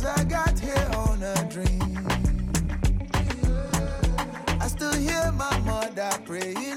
[0.00, 2.08] Cause I got here on a dream.
[4.58, 6.69] I still hear my mother praying.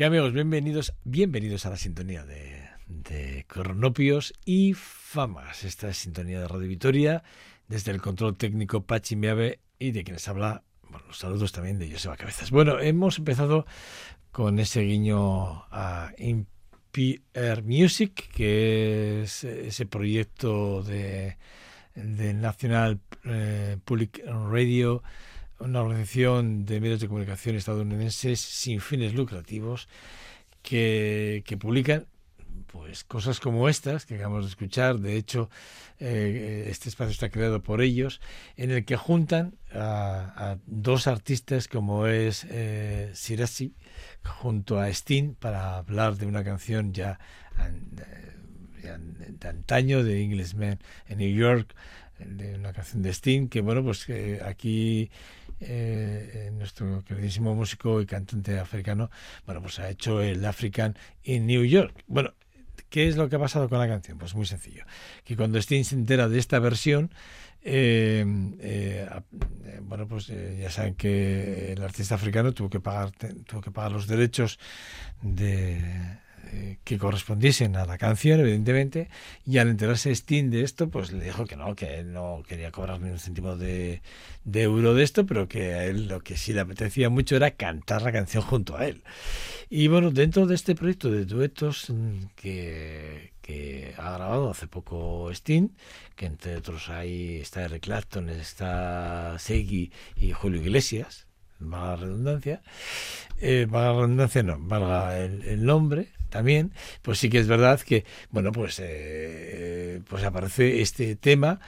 [0.00, 0.32] ¿Qué amigos?
[0.32, 5.62] Bienvenidos, bienvenidos a la sintonía de, de Cronopios y Famas.
[5.62, 7.22] Esta es sintonía de Radio Vitoria,
[7.68, 11.92] desde el control técnico Pachi Miave y de quienes habla, bueno, los saludos también de
[11.92, 12.50] Joseba Cabezas.
[12.50, 13.66] Bueno, hemos empezado
[14.32, 21.36] con ese guiño a Impier Music, que es ese proyecto de,
[21.94, 25.02] de National eh, Public Radio
[25.60, 29.88] una organización de medios de comunicación estadounidenses sin fines lucrativos
[30.62, 32.06] que, publican
[32.66, 34.98] pues cosas como estas que acabamos de escuchar.
[34.98, 35.50] De hecho,
[35.98, 38.20] eh, este espacio está creado por ellos,
[38.56, 43.74] en el que juntan a, dos artistas como es eh, Sirasi
[44.24, 47.18] junto a Steen para hablar de una canción ya,
[48.82, 50.78] ya de antaño de Englishman
[51.08, 51.74] en New York,
[52.18, 55.10] de una canción de Steen que bueno pues que aquí
[55.60, 59.10] eh, nuestro queridísimo músico y cantante africano,
[59.46, 62.04] bueno, pues ha hecho el African in New York.
[62.06, 62.34] Bueno,
[62.88, 64.18] ¿qué es lo que ha pasado con la canción?
[64.18, 64.84] Pues muy sencillo,
[65.24, 67.12] que cuando Sting se entera de esta versión,
[67.62, 68.24] eh,
[68.60, 69.08] eh,
[69.82, 73.12] bueno, pues ya saben que el artista africano tuvo que pagar,
[73.46, 74.58] tuvo que pagar los derechos
[75.20, 76.18] de
[76.52, 79.08] eh, que correspondiesen a la canción, evidentemente,
[79.46, 82.70] y al enterarse Sting de esto, pues le dijo que no, que él no quería
[82.70, 84.02] cobrar ni un céntimo de,
[84.44, 87.52] de euro de esto, pero que a él lo que sí le apetecía mucho era
[87.52, 89.02] cantar la canción junto a él.
[89.68, 95.30] Y bueno, dentro de este proyecto de duetos mm, que, que ha grabado hace poco
[95.30, 95.68] Sting,
[96.16, 101.26] que entre otros ahí está Eric Clapton, está Segui y Julio Iglesias,
[101.60, 102.62] valga la redundancia,
[103.40, 106.72] eh, valga la redundancia no, valga el, nombre también,
[107.02, 111.60] pues sí que es verdad que, bueno, pues, eh, pues aparece este tema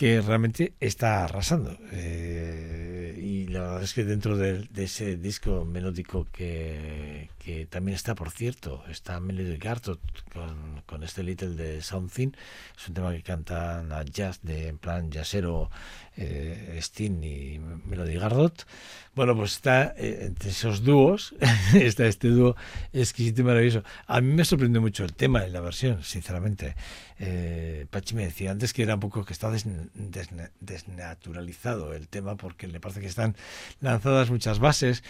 [0.00, 1.76] que realmente está arrasando.
[1.92, 8.14] Eh, y la verdad es que dentro de, ese disco melódico que, que, también está,
[8.14, 10.00] por cierto, está Melody Gardot
[10.32, 12.30] con, con este Little de Something,
[12.78, 15.70] es un tema que cantan a jazz, de, en plan jazzero,
[16.20, 18.66] eh, y Melody Gardot.
[19.14, 21.34] Bueno, pues está eh, entre esos dúos,
[21.74, 22.54] está este dúo
[22.92, 23.82] exquisito y maravilloso.
[24.06, 26.76] A mí me sorprendió mucho el tema y la versión, sinceramente.
[27.18, 32.68] Eh, Pachi me decía antes que era un poco que está desnaturalizado el tema porque
[32.68, 33.36] le parece que están
[33.80, 35.02] lanzadas muchas bases.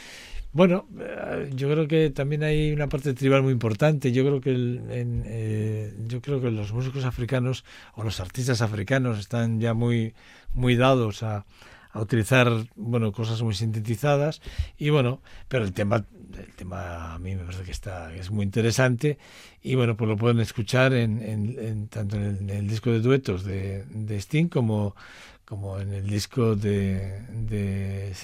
[0.53, 4.11] Bueno, eh, yo creo que también hay una parte tribal muy importante.
[4.11, 7.65] Yo creo que en, eh, yo creo que los músicos africanos
[7.95, 10.15] o los artistas africanos están ya muy
[10.55, 11.45] muy dados a,
[11.93, 14.41] utilizar bueno cosas muy sintetizadas.
[14.79, 16.05] Y bueno pero el tema
[16.37, 19.19] el tema a mí me parece que está es muy interesante.
[19.63, 23.85] Y bueno pues lo pueden escuchar en, en, tanto en el, disco de duetos de,
[23.85, 24.97] de Sting como
[25.45, 28.15] como en el disco de de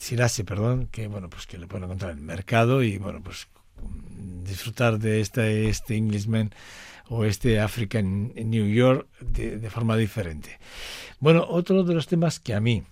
[0.00, 3.48] Sirase perdón que bueno pues que le pueden encontrar en el mercado y bueno pues
[4.42, 6.50] disfrutar de este este Englishman
[7.10, 10.58] o este African en New York de, forma diferente.
[11.18, 12.84] Bueno, otro de los temas que a mí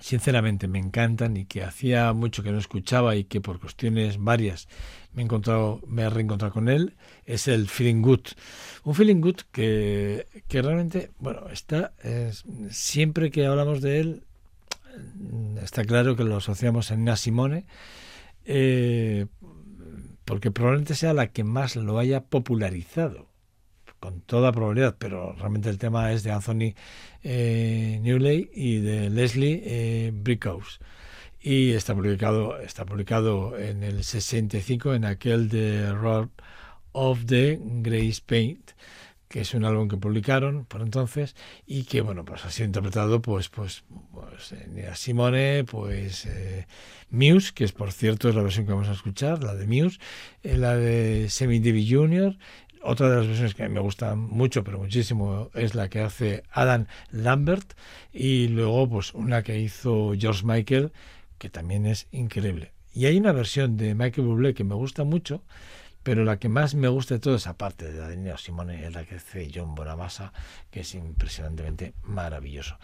[0.00, 4.66] sinceramente me encantan y que hacía mucho que no escuchaba y que por cuestiones varias
[5.12, 8.28] me he encontrado, me he reencontrado con él, es el Feeling Good.
[8.84, 11.92] Un Feeling Good que, que realmente, bueno, está
[12.70, 14.22] siempre que hablamos de él,
[15.62, 17.66] está claro que lo asociamos a Nina Simone,
[18.44, 19.26] eh,
[20.24, 23.28] porque probablemente sea la que más lo haya popularizado,
[24.00, 26.74] con toda probabilidad, pero realmente el tema es de Anthony
[27.22, 30.80] eh, Newley y de Leslie eh, Brickhouse.
[31.40, 36.28] Y está publicado, está publicado en el 65 en aquel de Road
[36.92, 38.72] of the Grace Paint
[39.28, 41.36] que es un álbum que publicaron por entonces
[41.66, 44.54] y que bueno pues ha sido interpretado pues pues, pues
[44.94, 46.66] Simone pues eh,
[47.10, 49.98] Muse que es por cierto es la versión que vamos a escuchar la de Muse
[50.42, 52.36] eh, la de Semi Divi Jr
[52.82, 56.86] otra de las versiones que me gusta mucho pero muchísimo es la que hace Adam
[57.10, 57.74] Lambert
[58.12, 60.92] y luego pues una que hizo George Michael
[61.38, 62.72] que también es increíble.
[62.92, 65.42] Y hay una versión de Michael Bublé que me gusta mucho
[66.08, 68.94] pero la que más me gusta de todo es aparte de la de Simone, es
[68.94, 70.32] la que hace John Bonamassa,
[70.70, 72.78] que es impresionantemente maravilloso.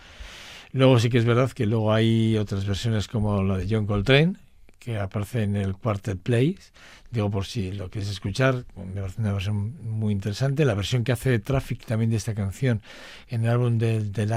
[0.73, 4.35] Luego sí que es verdad que luego hay otras versiones como la de John Coltrane,
[4.79, 6.75] que aparece en el Quartet Plays,
[7.11, 10.67] digo por si lo quieres escuchar, me parece una versión muy interesante.
[10.67, 12.83] La versión que hace Traffic también de esta canción
[13.29, 14.35] en el álbum del, del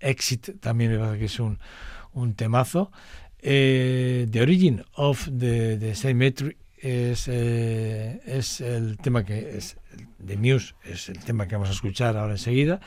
[0.00, 1.58] Exit también me parece que es un,
[2.14, 2.90] un temazo.
[3.46, 9.78] Eh, the Origin of the, the Symmetry es, eh, es el tema que es
[10.18, 12.80] de Muse, es el tema que vamos a escuchar ahora enseguida.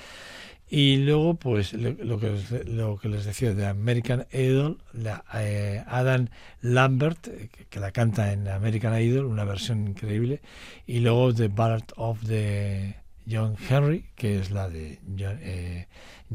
[0.70, 6.28] Y luego, pues lo, que, lo que les decía de American Idol, la, eh, Adam
[6.62, 7.28] Lambert,
[7.70, 10.42] que, la canta en American Idol, una versión increíble.
[10.86, 15.88] Y luego The Ballad of the John Henry, que es la de John, eh,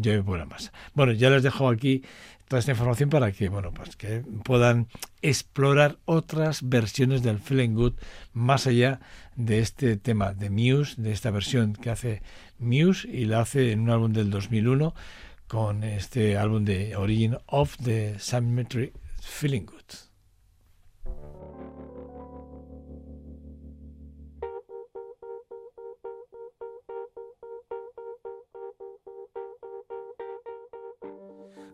[0.02, 0.22] Joey.
[0.94, 2.02] Bueno, ya les dejo aquí
[2.58, 4.88] esta información para que, bueno, pues que puedan
[5.22, 7.94] explorar otras versiones del Feeling Good
[8.32, 9.00] más allá
[9.36, 12.22] de este tema de Muse, de esta versión que hace
[12.58, 14.94] Muse y la hace en un álbum del 2001
[15.48, 19.81] con este álbum de Origin of the Symmetry Feeling Good.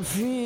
[0.00, 0.39] m'appuie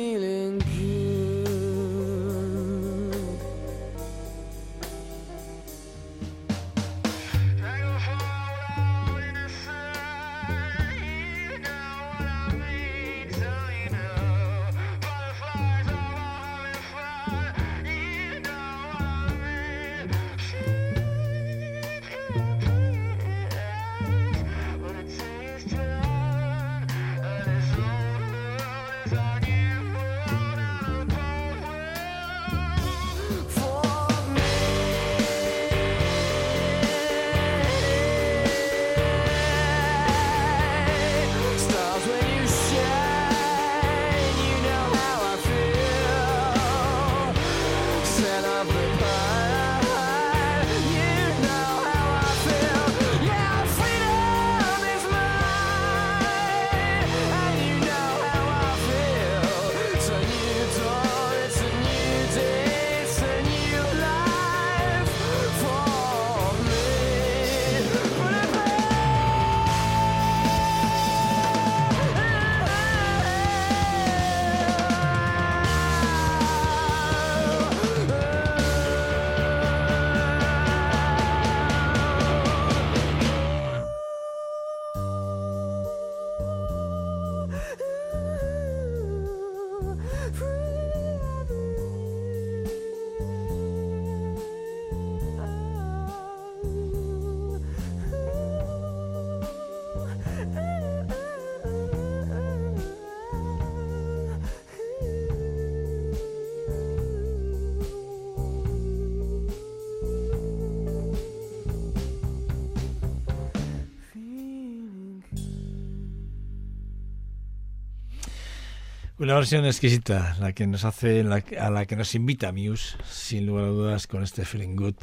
[119.25, 121.21] Una versión exquisita, la que nos hace,
[121.59, 124.97] a la que nos invita Muse, sin lugar a dudas, con este Feeling Good.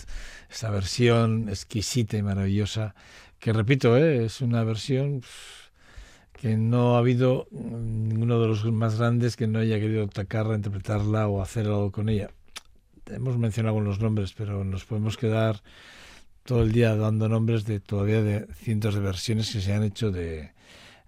[0.48, 2.94] Esta versión exquisita y maravillosa,
[3.40, 4.24] que repito, ¿eh?
[4.24, 5.22] es una versión
[6.40, 11.26] que no ha habido ninguno de los más grandes que no haya querido atacarla, interpretarla
[11.26, 12.30] o hacer algo con ella.
[13.06, 15.64] Hemos mencionado algunos nombres, pero nos podemos quedar
[16.44, 20.12] todo el día dando nombres de todavía de cientos de versiones que se han hecho
[20.12, 20.52] de,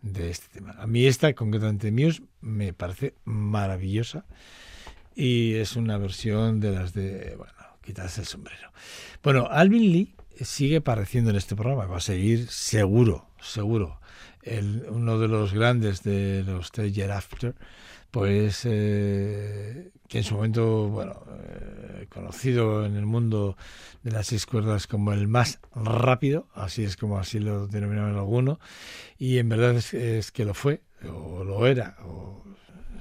[0.05, 0.77] de este tema.
[0.79, 4.27] A mí esta, concretamente Muse, me parece maravillosa
[5.15, 8.71] y es una versión de las de, bueno, quitarse el sombrero.
[9.23, 13.99] Bueno, Alvin Lee sigue apareciendo en este programa, va a seguir seguro, seguro.
[14.43, 16.71] El, uno de los grandes de los
[17.11, 17.55] After,
[18.15, 23.57] pues eh, que en su momento, bueno, eh, conocido en el mundo
[24.05, 28.59] de las seis cuerdas como el más rápido, así es como así lo denominaron algunos,
[29.19, 32.45] y en verdad es, que lo fue, o lo era, o,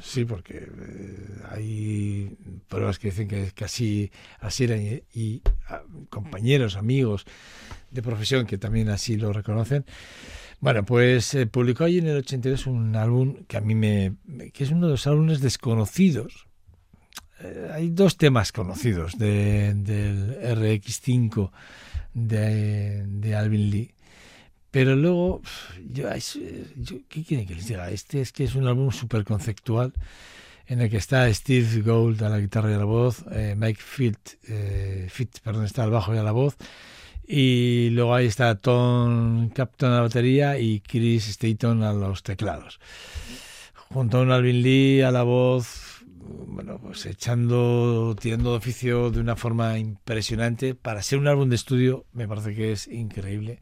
[0.01, 2.35] sí, porque eh, hay
[2.67, 4.81] pruebas que dicen que, casi así, eran,
[5.13, 7.25] y, ah, compañeros, amigos
[7.91, 9.85] de profesión que también así lo reconocen.
[10.63, 14.15] Bueno, pues eh, publicó allí en el 82 un álbum que a mí me...
[14.53, 16.47] que es uno de los álbumes desconocidos.
[17.41, 21.51] Eh, hay dos temas conocidos de, del RX5
[22.13, 23.93] de, de Alvin Lee.
[24.71, 25.41] Pero luego,
[25.85, 26.07] yo,
[27.09, 27.91] ¿qué quieren que les diga?
[27.91, 29.91] Este es que es un álbum súper conceptual
[30.65, 33.81] en el que está Steve Gold a la guitarra y a la voz, eh, Mike
[33.83, 34.17] Fitt,
[34.47, 35.09] eh,
[35.43, 36.55] perdón, está al bajo y a la voz,
[37.27, 42.79] y luego ahí está Tom Capton a la batería y Chris Staton a los teclados.
[43.89, 46.03] Junto a un Alvin Lee a la voz,
[46.47, 50.75] bueno, pues echando, tirando de oficio de una forma impresionante.
[50.75, 53.61] Para ser un álbum de estudio, me parece que es increíble.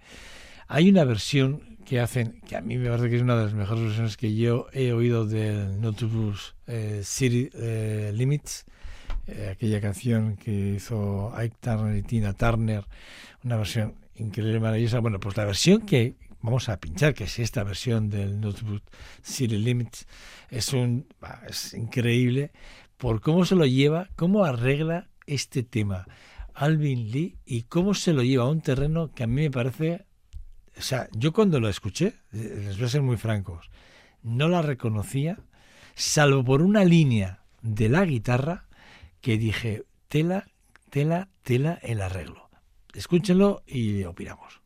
[0.68, 3.54] Hay una versión que hacen, que a mí me parece que es una de las
[3.54, 8.66] mejores versiones que yo he oído del Notebooks eh, City eh, Limits,
[9.28, 12.86] eh, aquella canción que hizo Ike Turner y Tina Turner
[13.44, 15.00] una versión increíble, maravillosa.
[15.00, 18.84] Bueno, pues la versión que vamos a pinchar, que es esta versión del Notebook
[19.22, 20.08] City Limits,
[20.50, 21.08] es, un,
[21.48, 22.52] es increíble
[22.98, 26.06] por cómo se lo lleva, cómo arregla este tema
[26.54, 30.06] Alvin Lee y cómo se lo lleva a un terreno que a mí me parece,
[30.78, 33.70] o sea, yo cuando lo escuché, les voy a ser muy francos,
[34.22, 35.40] no la reconocía,
[35.96, 38.66] salvo por una línea de la guitarra
[39.22, 40.48] que dije, tela,
[40.90, 42.51] tela, tela el arreglo.
[42.94, 44.61] Escúchenlo y opinamos.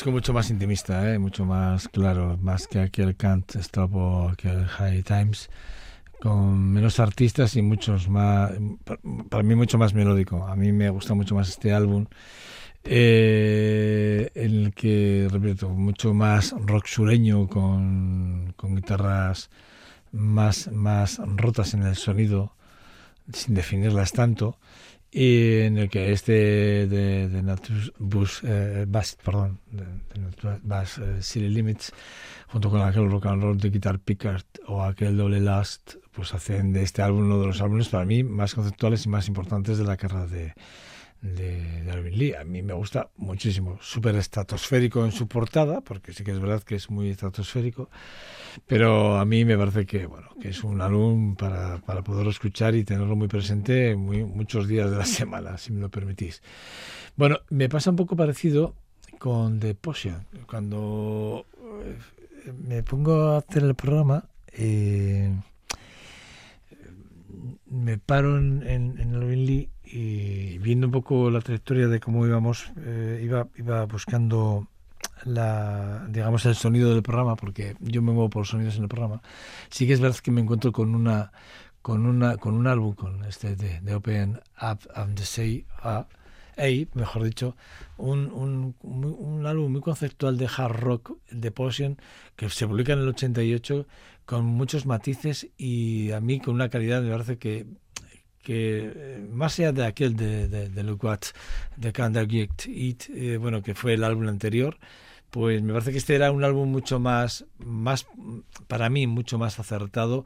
[0.00, 1.18] Disco mucho más intimista, ¿eh?
[1.18, 5.50] mucho más claro, más que aquel Can't Stop o aquel High Times,
[6.22, 8.50] con menos artistas y muchos más,
[9.28, 10.46] para mí mucho más melódico.
[10.46, 12.06] A mí me gusta mucho más este álbum,
[12.82, 19.50] eh, en el que, repito, mucho más rock sureño, con, con guitarras
[20.12, 22.54] más, más rotas en el sonido,
[23.34, 24.56] sin definirlas tanto
[25.12, 26.32] y en el que este
[26.86, 28.86] de, de Natus Bus, eh,
[29.24, 31.92] perdón, de, de eh, City Limits,
[32.48, 36.72] junto con aquel rock and roll de Guitar Pickard o aquel doble Last, pues hacen
[36.72, 39.84] de este álbum uno de los álbumes para mí más conceptuales y más importantes de
[39.84, 40.54] la carrera de,
[41.22, 42.34] de, de Lee.
[42.34, 43.78] A mí me gusta muchísimo.
[43.80, 47.90] Súper estratosférico en su portada, porque sí que es verdad que es muy estratosférico.
[48.66, 52.74] Pero a mí me parece que, bueno, que es un álbum para, para poderlo escuchar
[52.74, 56.42] y tenerlo muy presente muchos días de la semana, si me lo permitís.
[57.16, 58.74] Bueno, me pasa un poco parecido
[59.18, 60.26] con The Potion.
[60.46, 61.46] Cuando
[61.84, 65.32] eh, me pongo a hacer el programa, eh,
[67.66, 73.20] me paro en, en Lee y viendo un poco la trayectoria de cómo íbamos, eh,
[73.22, 74.68] iba, iba buscando
[75.24, 79.22] la digamos el sonido del programa porque yo me muevo por sonidos en el programa
[79.68, 81.32] sí que es verdad que me encuentro con una
[81.82, 86.06] con una con un álbum con este de, Open Up and the Say A,
[86.94, 87.56] mejor dicho
[87.96, 91.98] un, un, un, álbum muy conceptual de hard rock de Potion
[92.36, 93.86] que se publica en el 88
[94.26, 97.66] con muchos matices y a mí con una calidad me parece que
[98.42, 101.20] que eh, más allá de aquel de, de, de Look What,
[101.76, 104.78] de Get It, eh, bueno, que fue el álbum anterior,
[105.30, 108.06] pues me parece que este era un álbum mucho más, más
[108.68, 110.24] para mí, mucho más acertado,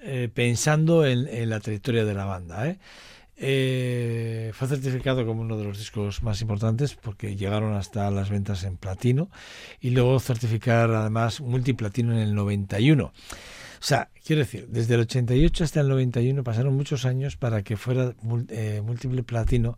[0.00, 2.68] eh, pensando en, en, la trayectoria de la banda.
[2.68, 2.78] ¿eh?
[3.36, 8.62] Eh, fue certificado como uno de los discos más importantes porque llegaron hasta las ventas
[8.62, 9.30] en platino
[9.80, 13.04] y luego certificar además multiplatino en el 91.
[13.06, 13.12] O
[13.80, 18.14] sea, quiero decir, desde el 88 hasta el 91 pasaron muchos años para que fuera
[18.48, 19.76] eh, múltiple platino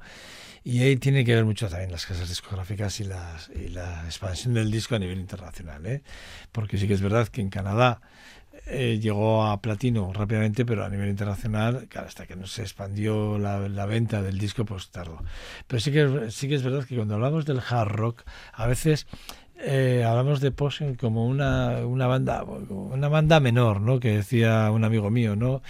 [0.64, 4.54] y ahí tiene que ver mucho también las casas discográficas y, las, y la expansión
[4.54, 5.84] del disco a nivel internacional.
[5.84, 6.02] ¿eh?
[6.52, 8.00] Porque sí que es verdad que en Canadá
[8.66, 13.36] eh, llegó a platino rápidamente, pero a nivel internacional, claro, hasta que no se expandió
[13.38, 15.22] la, venta del disco, pues tardó.
[15.66, 18.22] Pero sí que, sí que es verdad que cuando hablamos del hard rock,
[18.54, 19.06] a veces
[19.58, 24.00] eh, hablamos de Posen como una, una banda una banda menor, ¿no?
[24.00, 25.62] Que decía un amigo mío, ¿no?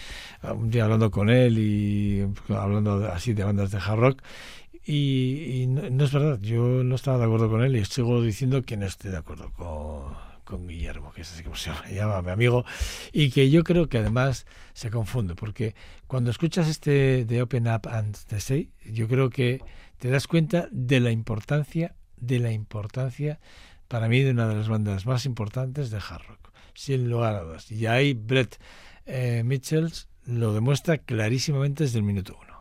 [0.43, 4.23] Un día hablando con él y hablando así de bandas de hard rock
[4.85, 8.23] y, y no, no, es verdad, yo no estaba de acuerdo con él y sigo
[8.23, 12.23] diciendo que no estoy de acuerdo con, con Guillermo, que es así como se llama,
[12.23, 12.65] mi amigo,
[13.13, 15.75] y que yo creo que además se confunde, porque
[16.07, 19.63] cuando escuchas este de Open Up and the Say, yo creo que
[19.99, 23.41] te das cuenta de la importancia, de la importancia
[23.89, 27.41] para mí de una de las bandas más importantes de hard rock, sin lugar a
[27.43, 27.71] dudas.
[27.71, 28.59] Y ahí Brett
[29.07, 32.54] eh, Mitchells lo demuestra clarísimamente desde el minuto uno.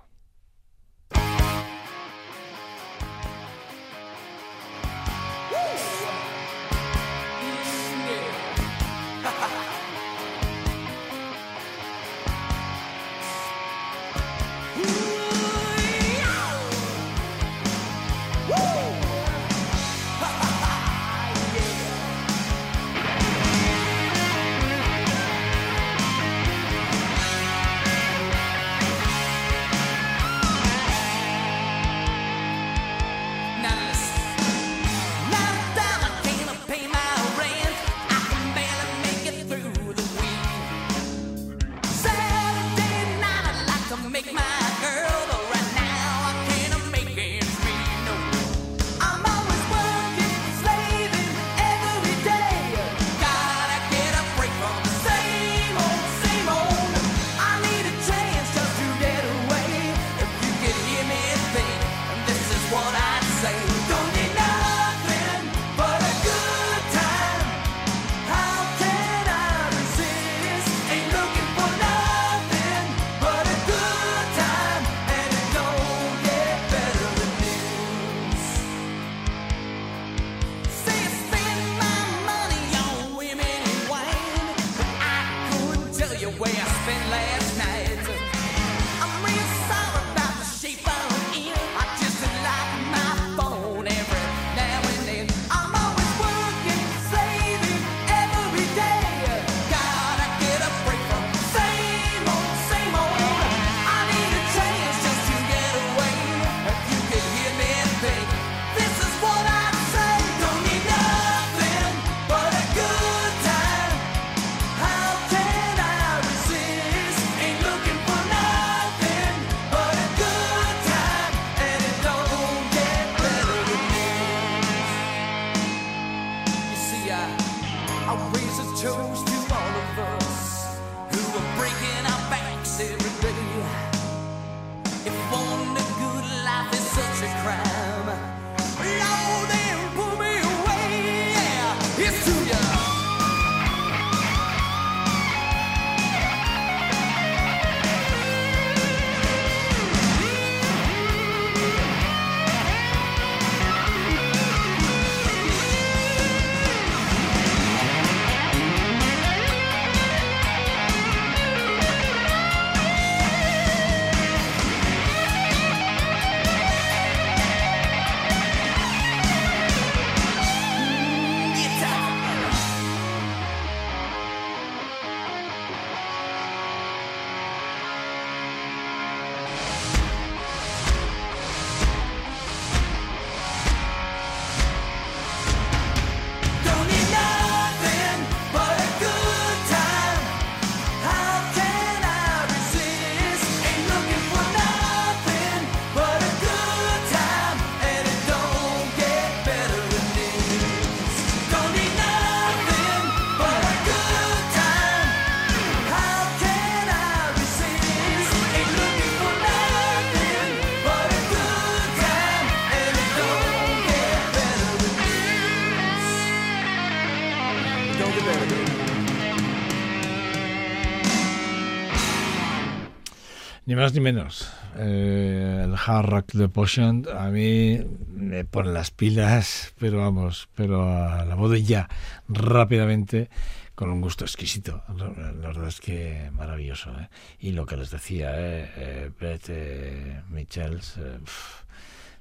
[223.73, 224.53] Ni más ni menos.
[224.77, 230.83] Eh, el hard rock de Potion a mí me pone las pilas, pero vamos, pero
[230.83, 231.89] a la ya,
[232.27, 233.31] rápidamente,
[233.73, 234.83] con un gusto exquisito.
[234.95, 236.91] La verdad es que maravilloso.
[236.91, 237.09] ¿eh?
[237.39, 238.71] Y lo que les decía, ¿eh?
[238.77, 240.99] eh Brett eh, Michels,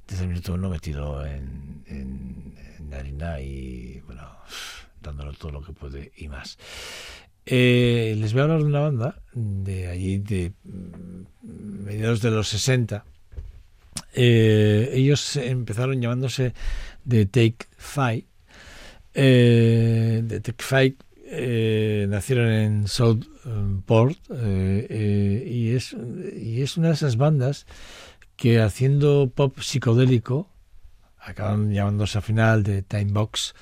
[0.09, 4.27] desde el minuto uno metido en, en, en harina y, bueno,
[5.03, 6.57] dándolo todo lo que puede y más.
[7.45, 12.49] Eh, les voy a hablar de una banda de allí, de mm, mediados de los
[12.49, 13.05] 60.
[14.15, 16.55] Eh, ellos empezaron llamándose
[17.09, 18.27] The Take Five.
[19.15, 20.97] Eh, The Take Five
[22.09, 25.97] nacieron en Southport y, es,
[26.37, 27.67] y es una de esas bandas
[28.37, 30.51] que haciendo pop psicodélico
[31.19, 33.55] acaban llamándose al final de Time Box.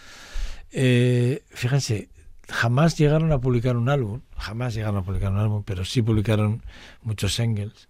[0.69, 2.09] fíjense,
[2.51, 6.63] jamás llegaron a publicar un álbum, jamás llegaron a publicar un álbum, pero sí publicaron
[7.03, 7.89] muchos singles.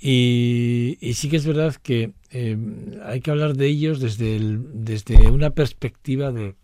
[0.00, 2.56] Y, sí que es verdad que eh,
[3.04, 6.54] hay que hablar de ellos desde, desde una perspectiva de...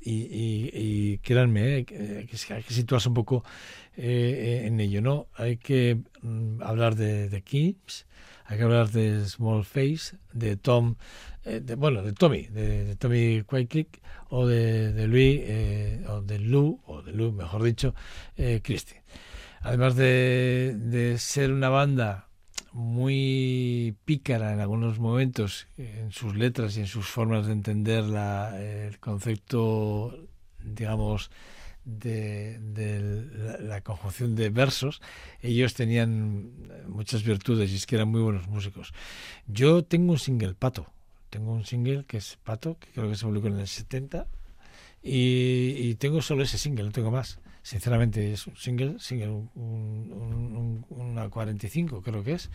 [0.00, 3.44] Y, créanme, eh, que, hay que situarse un poco
[3.96, 5.26] eh, en ello, ¿no?
[5.34, 7.42] Hay que mm, hablar de, de
[8.48, 10.94] hay que hablar de Small Face, de Tom,
[11.44, 16.80] de, bueno, de Tommy, de, Tommy Quayclick, o de, de Louis, eh, o de Lou,
[16.86, 17.94] o de Lou, mejor dicho,
[18.38, 19.02] eh, Christie.
[19.60, 22.28] Además de, de ser una banda
[22.72, 28.58] muy pícara en algunos momentos en sus letras y en sus formas de entender la,
[28.58, 30.26] el concepto,
[30.64, 31.30] digamos,
[31.88, 35.00] de, la, conjunción de versos,
[35.40, 36.52] ellos tenían
[36.86, 38.92] muchas virtudes y es que eran muy buenos músicos.
[39.46, 40.86] Yo tengo un single, Pato,
[41.30, 44.26] tengo un single que es Pato, que creo que se publicó en el 70,
[45.02, 47.38] y, tengo solo ese single, no tengo más.
[47.62, 52.50] Sinceramente, es un single, single un, una 45 creo que es.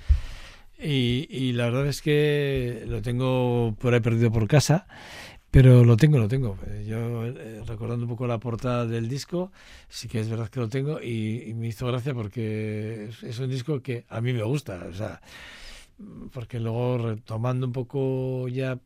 [0.78, 4.88] Y, y, la verdad es que lo tengo por ahí perdido por casa,
[5.54, 6.58] pero lo tengo, lo tengo.
[6.84, 9.52] Yo eh, recordando un poco la portada del disco,
[9.88, 13.52] sí que es verdad que lo tengo y, y me hizo gracia porque es, un
[13.52, 14.84] disco que a mí me gusta.
[14.90, 15.22] O sea,
[16.32, 18.80] porque luego retomando un poco ya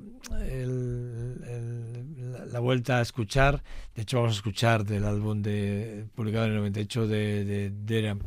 [2.46, 3.64] la, vuelta a escuchar,
[3.96, 8.18] de hecho vamos a escuchar del álbum de publicado en el 98 de, de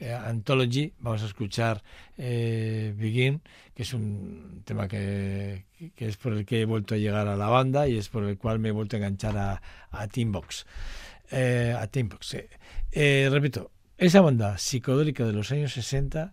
[0.00, 1.82] eh, Anthology, vamos a escuchar
[2.16, 3.42] eh, Begin,
[3.74, 7.36] que es un tema que, que, es por el que he vuelto a llegar a
[7.36, 10.66] la banda y es por el cual me he vuelto a enganchar a, a Teambox.
[11.30, 12.36] Eh, a Teambox,
[13.30, 16.32] repito, esa banda psicodélica de los años 60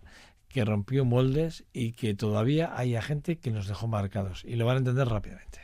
[0.54, 4.76] que rompió moldes y que todavía hay gente que nos dejó marcados y lo van
[4.76, 5.63] a entender rápidamente.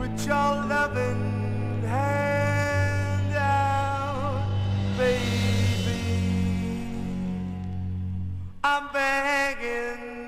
[0.00, 4.48] Put your loving hand out,
[4.96, 6.00] baby.
[8.64, 10.19] I'm begging.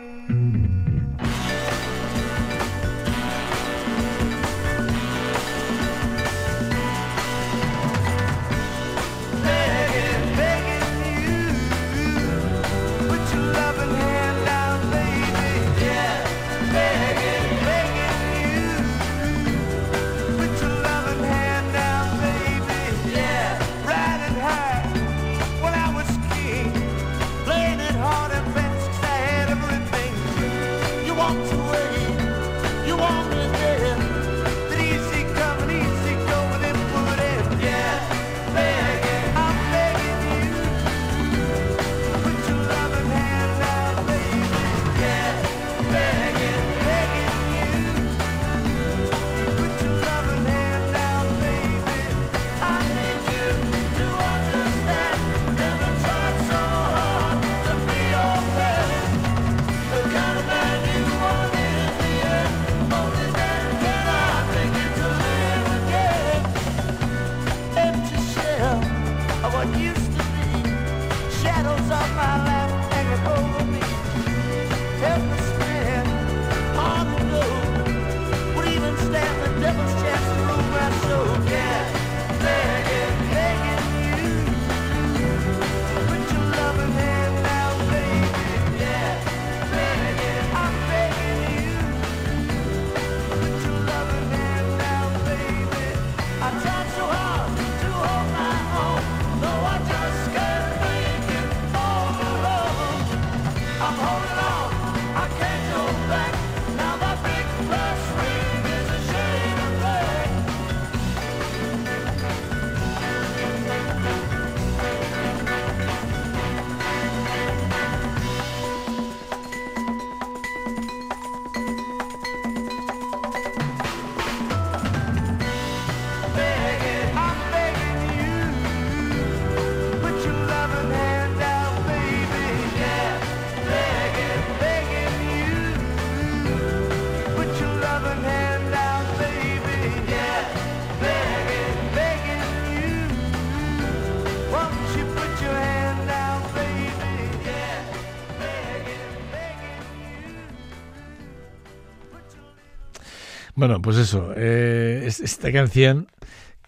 [153.55, 156.09] Bueno, pues eso, eh, esta canción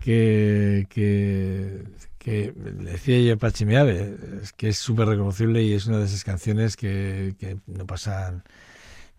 [0.01, 1.85] que, que,
[2.19, 6.25] que decía yo Pachi Meave, es que es súper reconocible y es una de esas
[6.25, 8.45] canciones que, que no pasan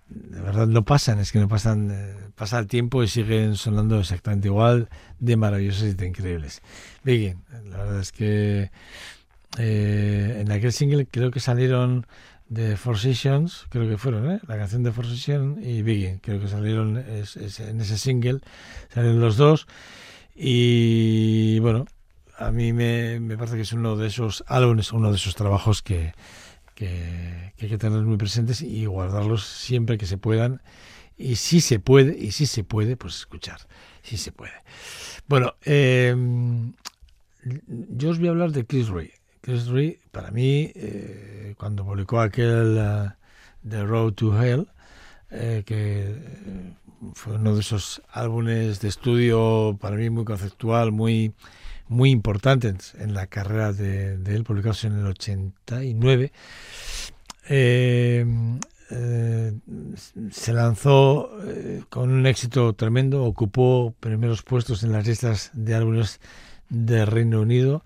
[0.07, 3.99] de verdad no pasan, es que no pasan, eh, pasa el tiempo y siguen sonando
[3.99, 6.61] exactamente igual de maravillosas y de increíbles.
[7.03, 8.71] Begin, la verdad es que
[9.57, 12.05] eh, en aquel single creo que salieron
[12.47, 14.39] de Four Seasons, creo que fueron, ¿eh?
[14.47, 18.39] la canción de Four Seasons y Begin, creo que salieron en ese single,
[18.93, 19.67] salieron los dos
[20.35, 21.85] y bueno,
[22.37, 25.81] a mí me, me parece que es uno de esos álbumes, uno de esos trabajos
[25.81, 26.13] que
[26.75, 30.61] que, hay que tener muy presentes y guardarlos siempre que se puedan.
[31.17, 33.61] Y si se puede, y si se puede, pues escuchar,
[34.03, 34.53] si se puede.
[35.27, 36.73] Bueno, em,
[37.67, 39.11] yo os voy a hablar de Chris Ray.
[39.45, 39.69] Chris
[40.09, 43.11] para mí, eh, cuando publicó aquel uh,
[43.69, 44.67] The Road to Hell,
[45.29, 46.15] eh, que
[47.13, 51.35] fue uno de esos álbumes de estudio para mí muy conceptual, muy
[51.87, 56.31] muy importantes en la carrera de, él, publicados en el 89.
[57.47, 58.25] Eh,
[58.89, 59.53] eh,
[60.31, 61.29] se lanzó
[61.91, 66.19] con un éxito tremendo, ocupó primeros puestos en las listas de álbumes
[66.69, 67.83] de Reino Unido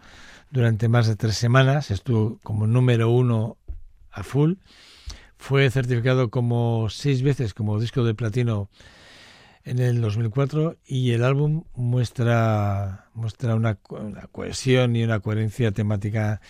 [0.51, 3.57] durante más de tres semanas, estuvo como número uno
[4.11, 4.53] a full,
[5.37, 8.69] fue certificado como seis veces como disco de platino
[9.63, 13.75] en el 2004 y el álbum muestra, muestra una,
[14.31, 16.41] cohesión y una coherencia temática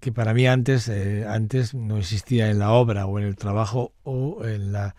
[0.00, 3.92] que para mí antes, eh, antes no existía en la obra o en el trabajo
[4.02, 4.96] o en la,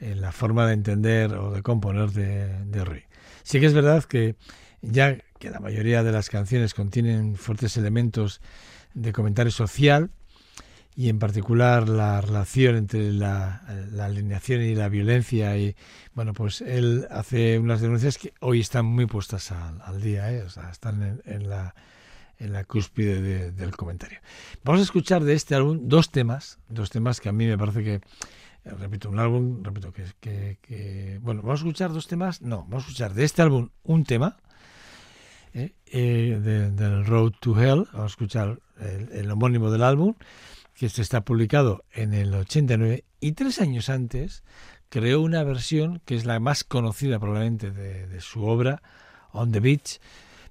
[0.00, 3.02] en la forma de entender o de componer de, de Rui.
[3.42, 4.36] Sí que es verdad que
[4.80, 8.40] ya que la mayoría de las canciones contienen fuertes elementos
[8.94, 10.10] de comentario social,
[10.96, 13.62] y en particular la relación entre la,
[14.00, 15.74] alineación y la violencia y
[16.14, 20.42] bueno pues él hace unas denuncias que hoy están muy puestas al, día ¿eh?
[20.42, 24.20] o sea, están en, la cúspide del comentario
[24.62, 27.82] vamos a escuchar de este álbum dos temas dos temas que a mí me parece
[27.82, 28.00] que
[28.64, 32.86] repito un álbum repito que, que, bueno vamos a escuchar dos temas no vamos a
[32.86, 34.36] escuchar de este álbum un tema
[35.54, 35.74] ¿eh?
[35.86, 36.38] Eh,
[36.74, 40.14] del Road to Hell vamos a escuchar el homónimo del álbum
[40.74, 44.42] que esto está publicado en el 89 y tres años antes
[44.88, 48.80] creó una versión que es la más conocida probablemente de, su obra,
[49.32, 49.98] On the Beach,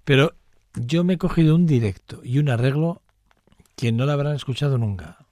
[0.04, 0.36] pero
[0.74, 3.02] yo me he cogido un directo y un arreglo
[3.78, 5.26] que no la habrán escuchado nunca.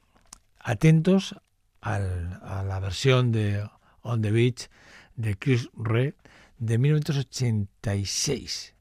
[0.59, 1.35] Atentos
[1.81, 3.67] a la versión de
[4.01, 4.69] On the Beach
[5.17, 6.13] de Chris Red
[6.57, 8.75] de 1986.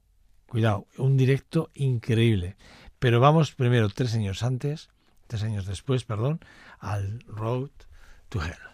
[0.51, 2.57] Cuidado, un directo increíble.
[2.99, 4.91] Pero vamos primero tres años antes
[5.31, 6.41] tres años después, perdón,
[6.81, 7.71] al Road
[8.31, 8.70] to Hell.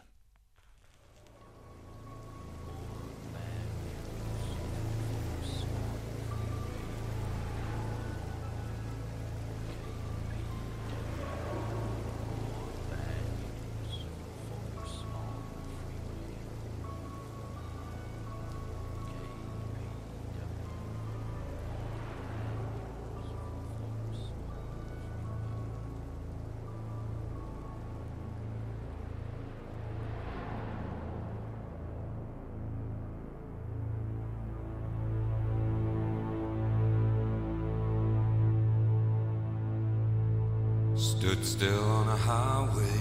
[40.97, 43.01] Stood still on a highway.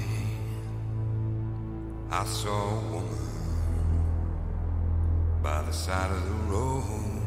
[2.12, 3.26] I saw a woman
[5.42, 7.22] by the side of the road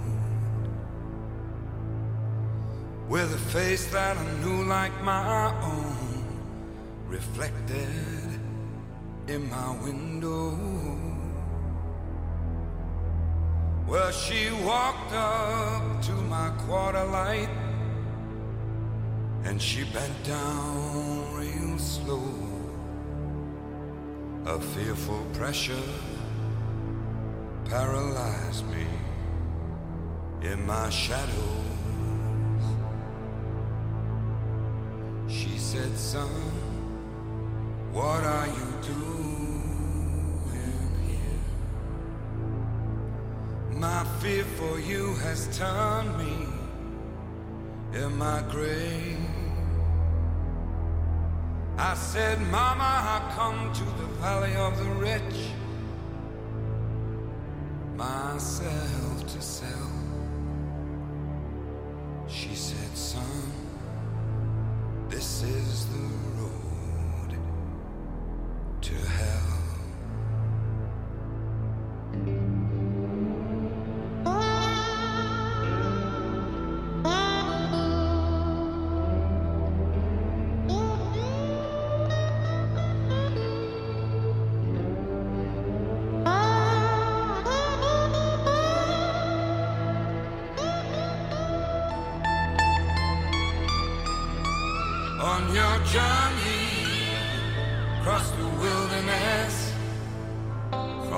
[3.09, 6.27] with a face that I knew like my own
[7.07, 8.39] reflected
[9.27, 10.51] in my window.
[13.87, 17.49] Well, she walked up to my quarter light
[19.45, 22.23] and she bent down real slow.
[24.47, 25.83] A fearful pressure
[27.65, 28.87] paralyzed me
[30.43, 31.59] in my shadows.
[35.29, 36.29] She said, Son,
[37.93, 40.41] what are you doing
[41.07, 41.41] here?
[43.79, 46.49] My fear for you has turned me
[47.93, 49.28] in my grave.
[51.81, 55.53] I said, Mama, I come to the valley of the rich,
[57.97, 59.88] myself to sell.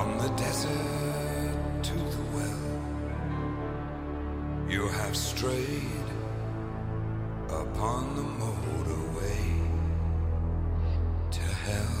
[0.01, 2.63] From the desert to the well,
[4.67, 6.09] you have strayed
[7.47, 9.45] upon the motorway
[11.29, 12.00] to hell.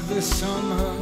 [0.00, 0.99] Of the summer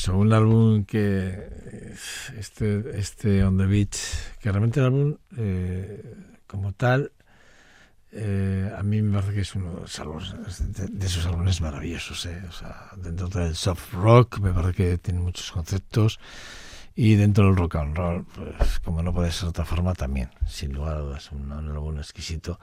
[0.00, 1.92] eso, un álbum que
[2.38, 3.96] este, este On the Beach,
[4.40, 6.02] que realmente el álbum eh,
[6.46, 7.12] como tal,
[8.12, 12.24] eh, a mí me parece que es uno de, de esos álbumes maravillosos.
[12.26, 12.42] eh.
[12.48, 16.18] O sea, dentro del soft rock me parece que tiene muchos conceptos
[16.96, 20.30] y dentro del rock and roll, pues como no puede ser de otra forma, también,
[20.48, 22.58] sin lugar a dudas, un, un álbum exquisito.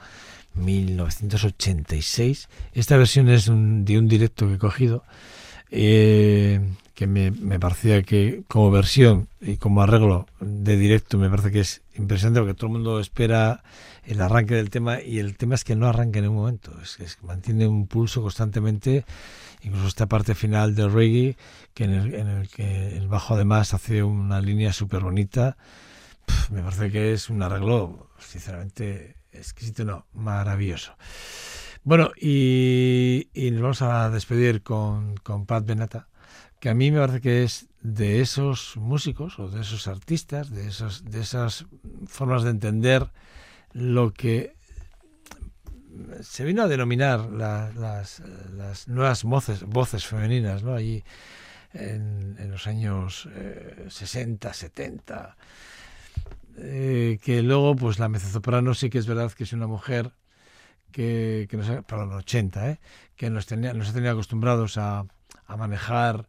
[0.56, 2.50] 1986.
[2.74, 5.04] Esta versión es un- de un directo que he cogido
[5.72, 6.61] eh,
[6.93, 11.59] que me, me parecía que como versión y como arreglo de directo me parece que
[11.59, 13.63] es impresionante porque todo el mundo espera
[14.03, 16.99] el arranque del tema y el tema es que no arranca en un momento, es,
[16.99, 19.05] es que mantiene un pulso constantemente,
[19.61, 21.38] incluso esta parte final del reggae
[21.74, 25.57] que en el, en el que el bajo además hace una línea súper bonita,
[26.49, 30.95] me parece que es un arreglo sinceramente exquisito, no, maravilloso.
[31.88, 36.10] Bueno, y, nos vamos a despedir con, con Pat Benata,
[36.60, 40.68] que a mí me parece que es de esos músicos o de esos artistas, de,
[40.68, 41.66] esos, de esas
[42.06, 43.10] formas de entender
[43.72, 44.58] lo que
[46.20, 48.22] se vino a denominar la- las,
[48.54, 50.74] las nuevas voces, voces femeninas, ¿no?
[50.74, 51.06] Allí
[51.72, 55.38] en, en los años eh, 60, 70,
[56.58, 60.12] eh, que luego, pues la mezzosoprano sí que es verdad que es una mujer
[60.92, 62.80] que, que nos, ha- perdón, 80, ¿eh?
[63.16, 65.06] que nos, tenía, nos ha tenido acostumbrados a,
[65.58, 66.28] manejar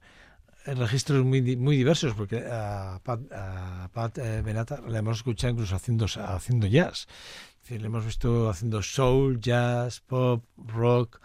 [0.67, 5.53] eh, registros muy, muy diversos, porque a Pat, a Pat, eh, Benata la hemos escuchado
[5.53, 7.07] incluso haciendo, haciendo jazz.
[7.69, 11.21] Le hemos visto haciendo soul, jazz, pop, rock.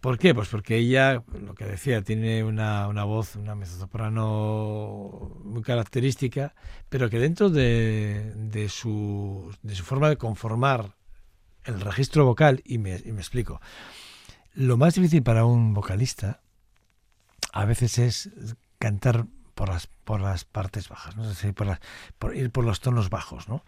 [0.00, 0.34] ¿Por qué?
[0.34, 6.54] Pues porque ella, lo que decía, tiene una, una voz, una mezzosoprano muy característica,
[6.88, 10.96] pero que dentro de, de, su, de su forma de conformar
[11.64, 13.60] el registro vocal, y me, y me explico,
[14.54, 16.40] lo más difícil para un vocalista
[17.52, 18.30] a veces es
[18.78, 21.22] cantar por las por las partes bajas, ¿no?
[21.22, 21.78] Es decir, por,
[22.18, 23.64] por ir por los tonos bajos, ¿no?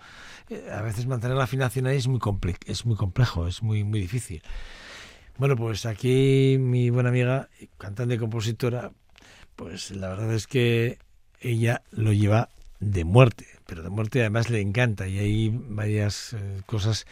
[0.48, 3.84] Eh, A veces mantener la afinación ahí es muy comple- es muy complejo, es muy
[3.84, 4.42] muy difícil.
[5.36, 8.92] Bueno, pues aquí mi buena amiga, cantante y compositora,
[9.56, 10.98] pues la verdad es que
[11.40, 12.48] ella lo lleva
[12.80, 17.06] de muerte, pero de muerte además le encanta y hay varias eh, cosas,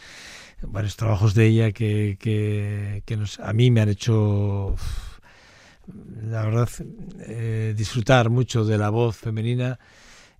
[0.67, 2.17] varios trabajos de ella que,
[3.05, 4.75] que, nos, a mí me han hecho
[5.87, 6.69] la verdad,
[7.19, 9.79] eh, disfrutar mucho de la voz femenina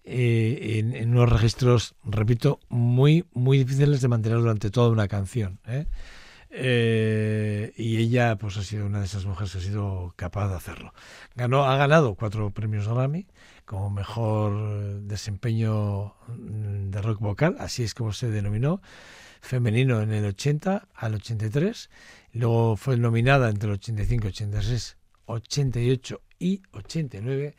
[0.05, 5.59] eh, en, unos registros, repito, muy, muy difíciles de mantener durante toda una canción.
[5.67, 5.86] ¿eh?
[7.78, 10.93] Y ella, pues, ha sido una de esas mujeres que ha sido capaz de hacerlo.
[11.36, 13.28] Ganó, ha ganado cuatro premios Grammy
[13.65, 18.82] como mejor desempeño mm, de rock vocal, así es como se denominó,
[19.44, 21.89] femenino en el 80 al 83.
[22.32, 27.56] Luego fue nominada entre el 85 y 86 88 y 89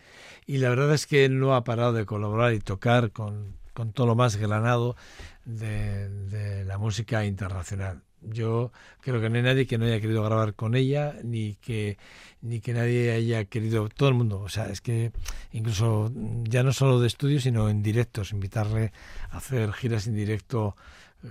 [0.46, 4.06] y la verdad es que no ha parado de colaborar y tocar con, con todo
[4.06, 4.96] lo más granado
[5.44, 8.02] de, de la música internacional.
[8.22, 11.98] Yo creo que no hay nadie que no haya querido grabar con ella, ni que
[12.40, 15.12] ni que nadie haya querido, todo el mundo, o sea, es que
[15.52, 16.12] incluso
[16.44, 18.92] ya no solo de estudio, sino en directos, invitarle
[19.30, 20.76] a hacer giras en directo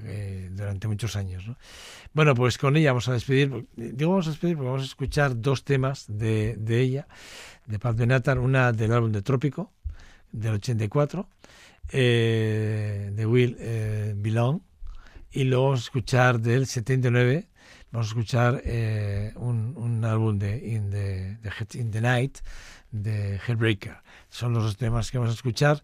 [0.03, 1.47] eh, durante muchos años.
[1.47, 1.57] ¿no?
[2.13, 3.67] Bueno, pues con ella vamos a despedir.
[3.75, 7.07] Digo vamos a despedir porque vamos a escuchar dos temas de, de ella,
[7.65, 9.71] de Pat Benatar, una del álbum de Trópico,
[10.31, 11.27] del 84,
[11.91, 14.61] eh, de Will eh, Belong,
[15.31, 17.47] y luego vamos a escuchar del 79,
[17.91, 22.39] vamos a escuchar eh, un, un álbum de In the, de In the Night,
[22.91, 23.97] de Headbreaker.
[24.29, 25.83] Son los dos temas que vamos a escuchar.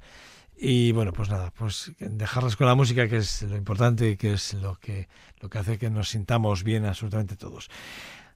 [0.62, 4.34] Y bueno, pues nada, pues dejarlas con la música, que es lo importante y que
[4.34, 5.08] es lo que,
[5.40, 7.70] lo que hace que nos sintamos bien absolutamente todos.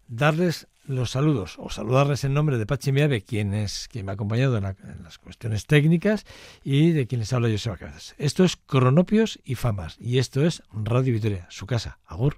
[0.07, 4.15] Darles los saludos, o saludarles en nombre de Pachi Miave, quien, es, quien me ha
[4.15, 6.25] acompañado en, la- las cuestiones técnicas,
[6.63, 8.15] y de quienes habla Joseba Cabezas.
[8.17, 11.99] Esto es Cronopios y Famas, y esto es Radio Vitoria, su casa.
[12.05, 12.37] Agur.